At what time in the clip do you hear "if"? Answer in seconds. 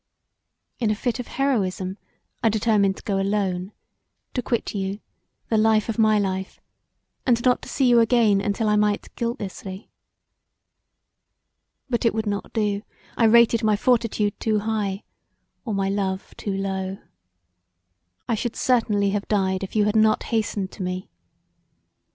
19.63-19.75